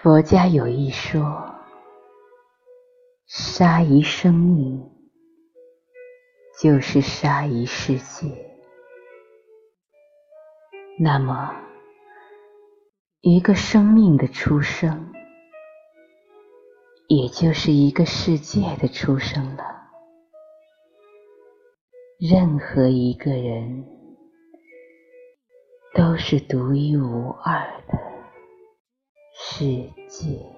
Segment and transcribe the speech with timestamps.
[0.00, 1.56] 佛家有一说，
[3.26, 4.92] 杀一生命
[6.62, 8.28] 就是杀一世界。
[11.00, 11.52] 那么，
[13.22, 15.12] 一个生命的出生，
[17.08, 19.64] 也就是一个世界的出生了。
[22.20, 23.84] 任何一个人
[25.92, 27.97] 都是独一无二的
[29.58, 29.64] 世
[30.08, 30.57] 界。